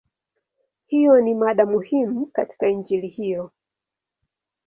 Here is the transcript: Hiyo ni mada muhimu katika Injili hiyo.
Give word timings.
Hiyo 0.85 1.21
ni 1.21 1.33
mada 1.33 1.65
muhimu 1.65 2.25
katika 2.25 2.67
Injili 2.69 3.07
hiyo. 3.07 3.51